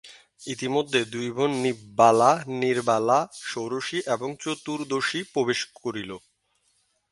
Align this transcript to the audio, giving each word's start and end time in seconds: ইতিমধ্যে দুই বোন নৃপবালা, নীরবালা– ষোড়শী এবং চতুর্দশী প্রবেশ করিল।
ইতিমধ্যে 0.43 0.99
দুই 1.05 1.27
বোন 1.31 1.51
নৃপবালা, 1.61 2.31
নীরবালা– 2.59 3.19
ষোড়শী 3.43 3.99
এবং 4.15 4.29
চতুর্দশী 4.39 5.19
প্রবেশ 5.33 5.59
করিল। 5.75 6.11